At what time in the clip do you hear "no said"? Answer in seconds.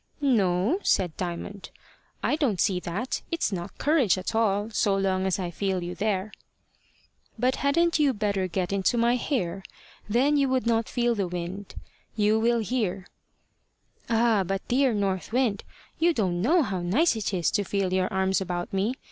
0.23-1.15